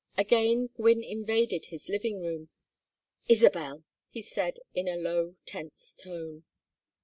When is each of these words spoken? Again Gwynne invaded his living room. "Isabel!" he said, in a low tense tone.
Again 0.17 0.69
Gwynne 0.77 1.03
invaded 1.03 1.65
his 1.67 1.87
living 1.87 2.21
room. 2.23 2.49
"Isabel!" 3.27 3.83
he 4.09 4.23
said, 4.23 4.57
in 4.73 4.87
a 4.87 4.97
low 4.97 5.35
tense 5.45 5.93
tone. 5.93 6.43